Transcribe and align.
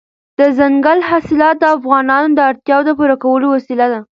دځنګل 0.37 0.99
حاصلات 1.09 1.55
د 1.59 1.65
افغانانو 1.77 2.35
د 2.37 2.39
اړتیاوو 2.49 2.87
د 2.87 2.89
پوره 2.97 3.15
کولو 3.23 3.45
وسیله 3.55 3.85
ده. 3.93 3.99